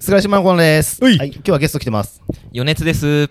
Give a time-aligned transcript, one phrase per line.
[0.00, 1.04] 菅島のコーナーです。
[1.04, 2.22] ういはい、今日はゲスト来てます。
[2.52, 3.28] 余熱です。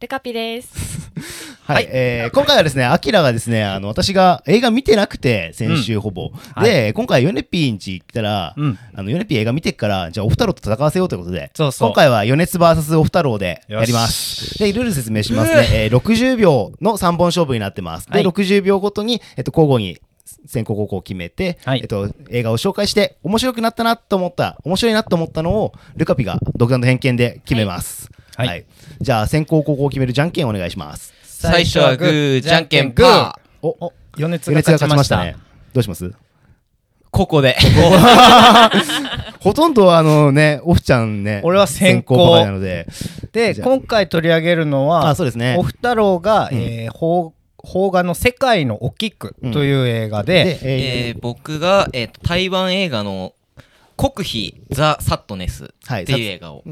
[0.00, 1.10] ルカピです。
[1.64, 6.30] はい、えー今回はですね、アキラがですね、あの、私が映画見てなくて、先週ほぼ。
[6.62, 14.58] で、今回、ヨネピーんち来たら、うんあの、ヨネピー映画見てっから、じゃあ、お二郎と戦わせようということで、そうそう今回は、余熱 VS お二郎でやります。
[14.58, 15.68] で、ルール説明しますね。
[15.72, 18.06] えー60秒の3本勝負になってます。
[18.06, 19.98] で、はい60秒ごとに、えっと、交互に、
[20.46, 28.10] 先行後攻を決めて、はいえっと、映画を紹介して、面白くなったなと思った、面白いなと思ったのを、ルカピが独断と偏見で決めます。
[28.36, 28.66] はいはい。
[29.00, 31.14] じゃあ、先行後攻を決めるじゃんけんお願いします。
[31.24, 33.66] 最初はグー、じゃんけんパー。
[33.66, 35.36] お、お余熱がが勝ちましたたね。
[35.72, 36.12] どうします？
[37.10, 37.56] ここで。
[39.40, 42.86] ほとんどあのね、オフちゃんね、俺は先行ばかりなので、
[43.32, 45.62] で今回取り上げるのはあ、そうですねお。
[45.62, 47.32] ふたろうが、うんえー邦
[47.66, 53.32] 邦画の「世界のおきく」という映画で、で、えー、僕が、えーと台湾映画の
[53.96, 56.62] 国費ザ・サットネスっはいていう映画を。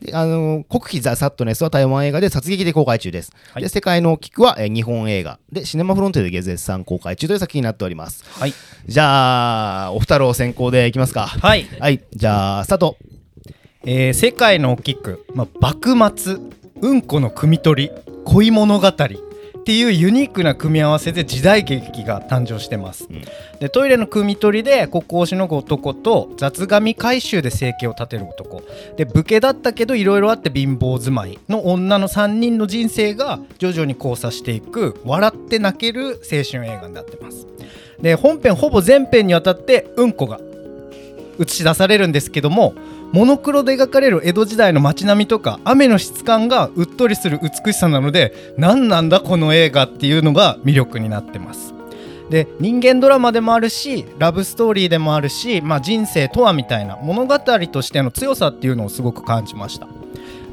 [0.00, 3.32] であの国費ザ・サットネスは台湾映画で殺撃で公開中です。
[3.52, 8.24] はいで、世界のキックは、えー日本映画で、シネマフロントで絶賛公開中という作品になっております。
[8.38, 8.54] はい
[8.86, 11.28] じゃあ、お二郎先行でいきますか。
[11.28, 12.96] はい、はい、じゃあ、スタート。
[13.84, 16.36] えー世界のおきく」まあ、幕末
[16.80, 17.90] うんこの汲み取り
[18.24, 18.92] 恋物語
[19.62, 23.22] っていうユニークな組み合わせで時代劇が誕生してます、うん。
[23.60, 28.64] でトイレの汲み取りで国交をしのぐ男と雑紙回収で生計を立てる男。
[28.96, 37.46] で武家だったけどいろいろあって貧乏住まいの女の3人の人生が徐々に交差していく笑って泣ける青春映画になってます。
[38.00, 40.40] で本編ほぼ全編にわたってうんこが
[41.38, 42.74] 映し出されるんですけども
[43.12, 51.74] モノクロで描かれる江戸時代の街並みとか雨の質感がうっとりする美しさなので何なんだこの映画っていうのが魅力になってます。
[52.30, 59.86] で人間ドラマでもあるしラブストーリーでもあるし、まあ、人生とはみたいな物語としての強さっていうのをすごく感じました。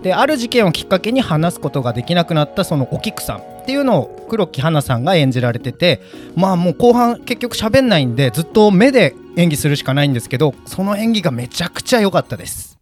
[0.02, 6.02] である事件をきっかけに話すことができなくなったそのお菊さんっていうのを黒木華さんが演じられてて
[6.36, 12.78] まあもう後半結局喋んないんでずっと目で演技するしかないんですけどその演技がめちゃくちゃ良かったです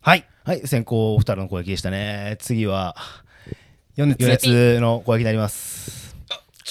[0.00, 2.36] はいはい、先行お二人の攻撃でしたね。
[2.40, 2.96] 次は、
[3.98, 6.16] 余熱の攻撃になります。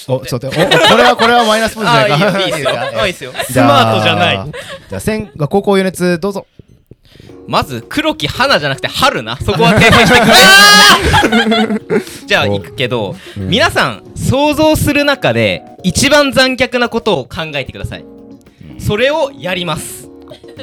[0.08, 2.40] お、ちょっと待って、お、おこれは、これはマイナスポイントじゃないか？
[2.40, 4.52] いいよいいですよあいいですよじゃあスマートじゃない。
[4.88, 6.46] じゃあ、先、高校余熱、どうぞ。
[7.46, 9.36] まず、黒木花じゃなくて春な。
[9.36, 10.20] そこは訂正して
[11.70, 12.00] くれ。
[12.26, 18.04] じゃあ、行くけど、皆さん、想像する中で、一番残虐なことを考えてください。
[18.78, 20.08] それをやります。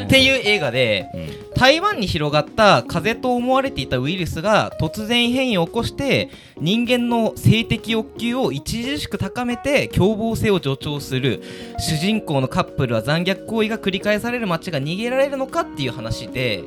[0.03, 1.09] っていう映画で、
[1.55, 11.41] 台湾に広がった風邪と思われていたウイルスが突然変異を起こして人間の性的欲求を著しく高めて凶暴性を助長する
[11.79, 16.61] 主人公のカップルは残虐行為が繰り返される街が逃げられるのかっていう話で、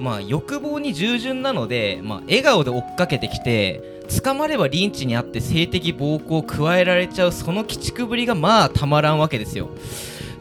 [0.00, 3.80] まあ、欲望に従順なので、まあ、笑顔で追っかけてきて
[4.24, 9.70] 捕まればリンチにあって性的暴行を加えられちゃうその鬼畜ぶりがまあたまらんわけですよ。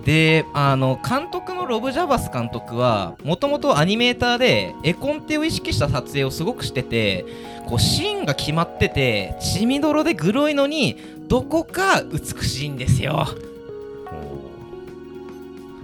[0.06, 7.25] であの監督のロブ・ジャバス監督はもともとアニメーターで絵コンテを意識した撮影をすごくしてて
[7.67, 10.97] こうシーンが決まってて血みどろでグロいのに
[11.28, 13.28] どこか美しいんですよ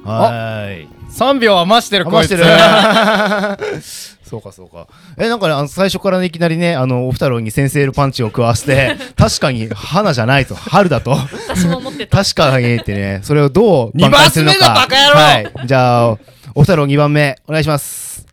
[0.04, 0.88] はーい。
[1.12, 4.17] 3秒余してるこいつ余してる。
[4.28, 4.88] そうかそうか。
[5.18, 11.12] え、なんかね、あの最初からねいきなりね、あの、お二郎に先制のパンチを食わせて、 確かに花じゃないと、春だと。
[11.12, 12.24] 私も思ってた。
[12.24, 14.60] 確かにってね、それをどう二挽回するのか。
[14.60, 15.68] 番目だバカ野郎はい。
[15.68, 16.18] じゃあ、
[16.54, 18.27] お二郎2番目、お願いします。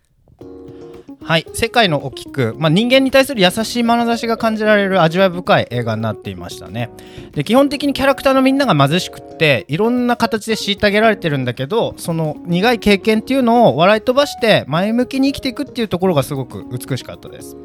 [1.27, 6.91] はい、世界のおきく、まあ、人間に対する優しい眼差しが感じられる味わい深い映画になっていましたね。
[7.31, 17.57] で基本的にキャラクターのみんなが貧しくっていろんな形で虐げられてるんだけどその苦い経験っていうのを笑い飛ばして前向きに生きていくっていうところがすごく美しかったです。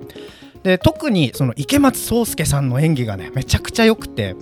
[0.63, 4.37] で特にその池松壮亮さんの演技がねめちゃくちゃ良くて、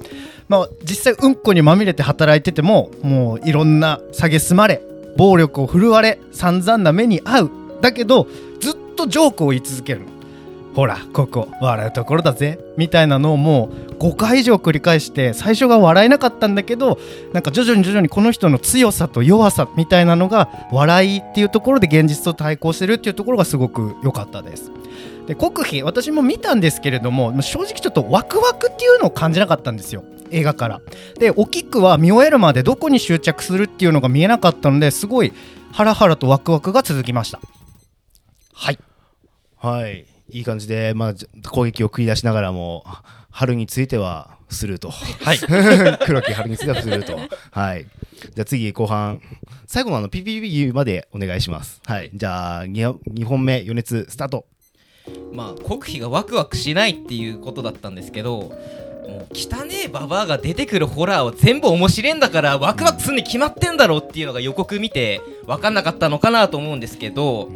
[0.47, 4.81] まあ、実際うんこにまみれて働いててももういろんな蔑まれ
[5.17, 7.51] 暴力を振るわれ散々な目に遭う。
[7.81, 8.27] だけど
[8.99, 10.07] とジョークを言い続けるの。
[10.75, 12.59] ほらここ笑うところだぜ。
[12.77, 16.99] みたいなのをもう5回以上繰り返して最初が笑えなかったんだけど
[17.33, 24.71] なんか徐々に徐々にこの人の強さと弱さみたいなのが笑いっていうところで現実と対抗してるっていうところがすごく良かったです。
[25.27, 30.05] で国費私も見たんですけれども正直ちょっとワクワクっていうのを感じなかったんですよ。
[30.31, 30.81] 映画から。
[31.19, 35.33] でおキックは見終えるまでどこに執着するっていうのが見えなかったのですごい
[35.73, 37.41] ハラハラとワクワクが続きました。
[38.59, 38.79] はい
[39.57, 40.07] はい。
[40.31, 41.15] いい感じで、まあ、
[41.49, 42.85] 攻撃を繰り出しながらも、
[43.31, 44.91] 春についてはスルーと。
[44.91, 45.39] はい
[46.05, 47.19] 黒木春についてはスルーと。
[47.51, 47.87] はい。
[48.35, 49.21] じゃあ次、後半。
[49.67, 51.81] 最後のあの、PPP までお願いします。
[51.87, 52.11] はい。
[52.15, 54.47] じゃあ、2, 本目、余熱、スタート。
[55.33, 58.53] まあ国費がワクワクしないっていうことだったんですけども
[59.09, 67.51] う汚ねえババアが出てくるホラーは全部面白いんだからワクワクするに決まってんだろうっていうのが予告見て分かんなかったのかなと思うんですけど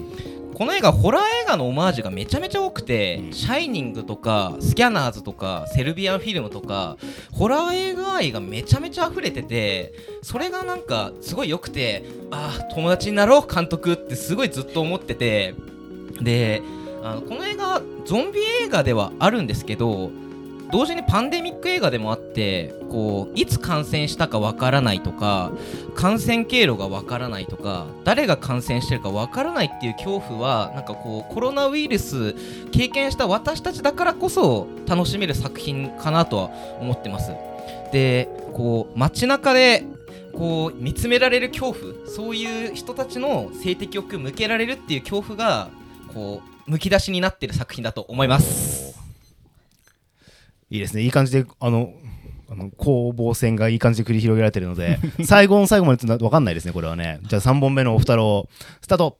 [0.54, 6.96] この映画ホラー映画のオマージュがめちゃめちゃ多くて「シャイニング」とか「スキャナーズ」とか「セルビアンフィルム」とか
[7.32, 15.54] ホラー映画愛がめちゃめちゃ溢れててそれがなんかすごい良くてああ友達になろう監督ってすごいずっと思ってて。
[16.20, 16.62] で
[17.02, 20.10] あのこの映画ゾンビ映画ではあるんですけど
[20.72, 25.52] 同時にパンデミック映画でもあってこういつ感染したかわからないとか
[25.94, 32.34] 感染経路がわからないとか誰が感染してるかわからないっていう恐怖はなんかこうコロナウイルス
[32.72, 37.32] 経験した私たちだからこそ楽しめる作品かなとは思ってます。
[37.92, 39.84] でこう街中で
[40.32, 45.68] こう見つめられる恐怖そういう人たちの性的欲向けられるっていう恐怖が
[46.14, 48.91] こうむき出しになってる作品だと思います。
[50.72, 51.02] いいですね。
[51.02, 51.92] いい感じで、あの、
[52.50, 57.20] あの攻防戦がいい感じで繰り広げられてるので、 最後の最後まで分かんないですね、これはね。
[57.24, 58.48] じゃあ3本目のお二郎、
[58.80, 59.18] スタート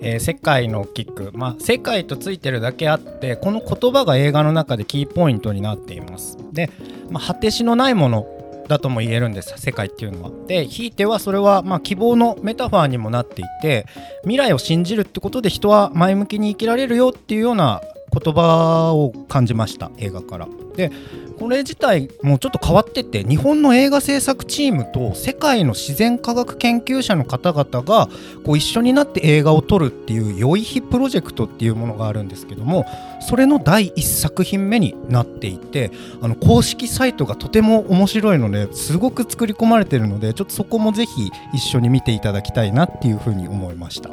[0.00, 6.70] えー世界のキック、まあ、世界とついてるだけあってこの言葉が映画の中でキーポイントになっていますで、
[7.10, 8.26] まあ、果てしのないもの
[8.68, 13.86] だとも言えるんです世界っていうのはでひいてはそれはまあ希望のメタファーにもなっていて
[14.22, 17.80] 未来を信じるってことで人は前向きに生きられるよっていうような
[18.18, 20.92] 言葉を感じました映画からで
[21.38, 28.08] これ自体もうちょっと変わってて日本の映画制作チームと世界の自然科学研究者の方々が
[28.44, 32.86] こう一緒になって映画を撮るっていう「良い日プロジェクト」っていうものがあるんですけども
[33.20, 44.10] それの第1作品目になっていてあの公式サイトがとても面白いのですごく作り込まれてるのでちょっとそこもぜひ一緒に見ていただきたいなっていうふうに思いました。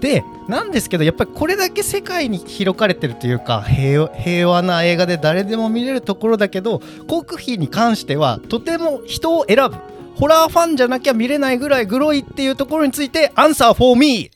[0.00, 9.76] でなんですけどやっぱりこれだけ世界に広かれてるというか平和平和な映画で誰でも見れるところだけど国費に関してはとても人を選ぶ
[10.16, 14.30] ホラーファンじゃなきゃ見れないぐらいグロいっていうところについてアンサー for me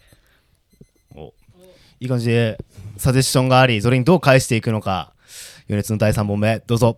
[2.00, 2.58] いい感じで、
[2.96, 5.12] サジェッションがあり、それにどう返していくのか。
[5.68, 6.96] 余熱の第3本目、どうぞ。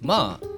[0.00, 0.49] まあ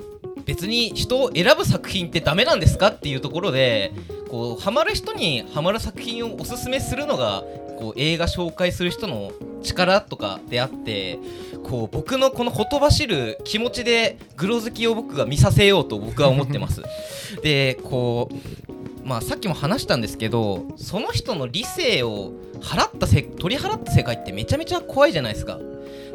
[0.45, 3.93] 別に人を選ぶ作品ってダメなんですかっていうところで
[4.29, 7.45] こうハマる人にハマる作品をおすすめするのが
[7.79, 11.19] こう映画紹介する人の力とかであって
[11.65, 16.83] こう僕のこのほとばしる気持ちでグロ好きを僕が見させようと僕は思ってます。
[17.43, 25.59] でこうまあさっきも話したんですけどその人の理性を払ったせ取り払った世界ってめちゃめちゃ怖いじゃないですか。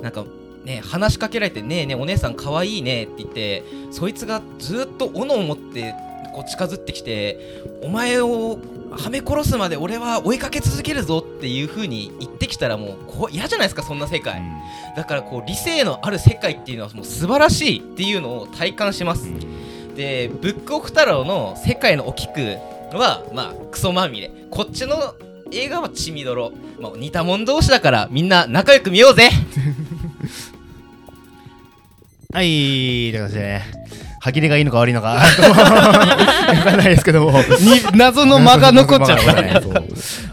[0.01, 0.25] なんか
[0.67, 5.95] ね、話しかけられて「ねえねえお姉さんかわいいね」って言ってそいつがずっと斧を持って
[6.33, 8.59] こう近づってきて「お前を
[8.91, 14.41] はめ殺すまで俺は追いかけ続けるぞ」っていう風に言ってきたらもうこう嫌じゃないですかそんな世界。
[14.97, 19.29] だからこう理性のある世界っていうのはもう素晴らしいっていうのを体感します。
[19.95, 22.57] でブックオフ太郎の「世界のおきく」
[22.91, 24.31] はまあクソまみれ。
[24.49, 25.15] こっちの
[25.51, 29.29] 映画は血みどろ、まあ、似た者同士だからみんな仲良く見ようぜ
[32.37, 33.61] はい、という感じでね、
[34.19, 37.31] 歯切れがいいのか悪いのか、 わかんないですけども。
[37.31, 39.41] に謎の間が残っちゃった。
[39.41, 39.59] ね。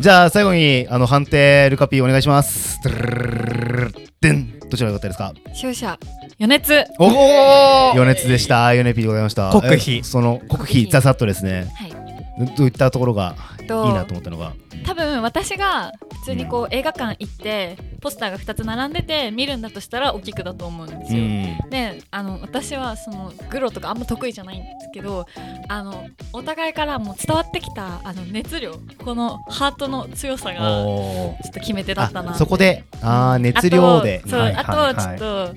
[0.00, 2.78] じゃあ、最後に、あの、判定、ルカピーお願いします。
[2.82, 2.90] ど
[4.76, 5.32] ちらが良かったですか？
[5.54, 5.98] 勝者
[6.38, 6.84] 余熱。
[6.98, 8.74] おお余熱でした。
[8.74, 9.48] ヨネピーでございました。
[9.48, 9.98] 国費。
[10.00, 11.68] えその、国費、ザザッとですね。
[11.80, 11.93] はい
[12.56, 14.52] どういったところがいいとなと思ったのが？
[14.84, 21.22] 多分私が普通にこう映画館行ってポスターが2つ並んでて見るんだとしたら大きくだと思うんですよ。
[21.22, 21.70] うん。
[21.70, 25.26] であの私はそのグロとかあんま得意じゃないんですけど
[25.68, 28.74] あのお互いからもう伝わってきたあの熱量
[29.04, 34.22] このハートの強さがちょっと決め手だったなあそこで、あー熱量で。
[34.24, 35.54] あとそう、はいはいあとちょっと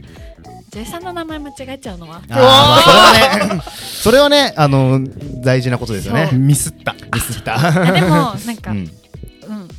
[0.69, 3.61] ジェイさんの名前間違えちゃうのはあーまあそれはね、
[4.07, 5.01] それはね、あの、
[5.43, 6.27] 大事なことですよね。
[6.31, 6.35] そ。
[6.37, 6.93] ミスった。
[7.13, 7.57] ミスった。
[7.57, 8.89] あでもなんか、ううんん、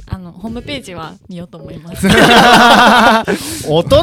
[0.06, 2.06] あのホームページは見ようと思います。
[3.66, 3.97] 大人!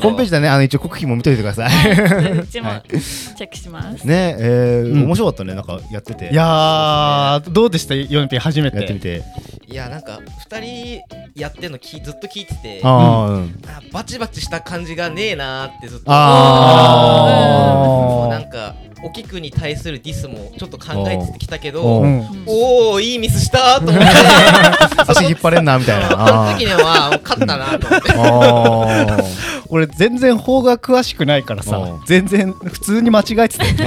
[0.00, 1.90] ホームページだね、あの一応国費も見といてください。
[2.38, 4.04] うち もチェックします。
[4.04, 5.04] ねえーうん。
[5.06, 6.30] 面白かったね、なんかやってて。
[6.30, 7.94] いやーどうでした？
[7.96, 8.76] ヨネピー初めて。
[8.76, 9.22] やってみて。
[9.66, 10.20] いやなんか
[10.50, 11.00] 2人
[11.34, 12.80] やってんのきずっと聞いてて。
[12.84, 13.40] あ
[13.92, 17.24] バチバチした感じがねえなーってずっとあ
[17.86, 18.74] もうーなんか
[19.04, 21.82] おきくに対するディスもちょっと考えてきたけおど
[22.46, 24.06] おおいいミスしたと思って
[25.06, 25.64] 足引っ張れん。
[25.66, 29.23] なみたいなそのあ時にはもう勝ったなと思って
[29.74, 32.00] 俺全然法が詳しくないからさうん。
[32.06, 33.64] 全然普通に間違えてた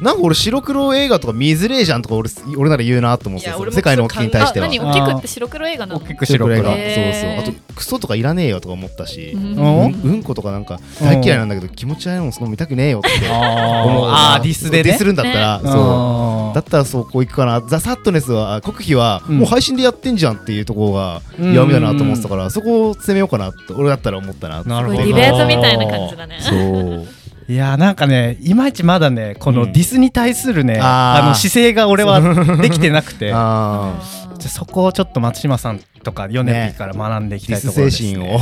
[0.00, 4.68] なんか俺白黒映画とか見づれえじゃんとか俺俺なら言うなと思って世界の大きに対しては。
[4.68, 6.00] 大きくって白黒映画なの？
[6.00, 6.56] 大きく白黒。
[6.56, 6.74] 映画そう
[7.20, 7.40] そう。
[7.40, 9.54] あとクソとかいらねえよとか思ったし、ううん。
[9.56, 14.08] んうんことかなんか大嫌いなんだけど気持ち悪いもんその見たくねえよってあ思う。
[14.10, 14.82] あーディスでね。
[14.84, 15.70] ディスるんだったら、ね。
[15.70, 16.23] そう
[16.54, 17.60] だったらそうこういくかな。
[17.60, 19.38] ザ・サットネスはあ国費はうん。
[19.38, 21.52] もう配信でやってんじゃんっていうところがうん。
[21.52, 24.98] 弱みだなと思ってたからそこを攻めようかなと俺だったら思ったななるほど。
[24.98, 26.38] ディベートみたいな感じだね。
[26.40, 27.06] そう。
[27.46, 31.24] いやなんかねいまいちまだねこのディスに対するね、あー。
[31.24, 32.20] あの姿勢が俺は
[32.56, 33.32] できてなくて。
[33.34, 38.38] ああじゃあそこをちょっと松島さんとかヨネピーから学んでいきたいところです、精神ね、を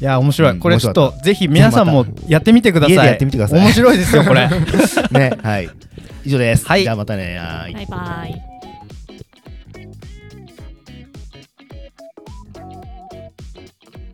[0.00, 0.58] いや面白い、うん。
[0.58, 2.94] これちょっとぜひ皆さんもやってみてください。
[2.96, 3.60] 家でやってみてください。
[3.60, 4.48] 面白いですよこれ。
[5.12, 5.70] ねはい
[6.26, 6.66] 以上です。
[6.66, 6.82] はい。
[6.82, 7.38] じゃあまたね。
[7.38, 7.72] はい。
[7.72, 8.45] バイバイ